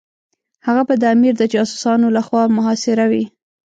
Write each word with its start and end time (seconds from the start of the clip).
هغه 0.67 0.81
به 0.87 0.93
د 0.97 1.03
امیر 1.13 1.33
د 1.37 1.43
جاسوسانو 1.53 2.07
لخوا 2.17 2.43
محاصره 2.57 3.05
وي. 3.11 3.25